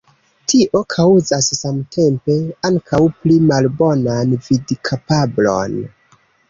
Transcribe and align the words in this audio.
Tio 0.51 0.79
kaŭzas 0.93 1.49
samtempe 1.57 2.39
ankaŭ 2.71 3.03
pli 3.25 3.39
malbonan 3.53 4.37
vidkapablon. 4.49 5.83